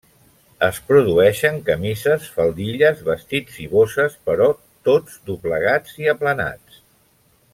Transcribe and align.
Es 0.67 0.77
produeixen 0.85 1.59
camises, 1.67 2.25
faldilles, 2.37 3.03
vestits 3.11 3.59
i 3.67 3.67
bosses, 3.75 4.17
però 4.31 4.49
tots 4.89 5.21
doblegats 5.29 6.03
i 6.07 6.11
aplanats. 6.17 6.83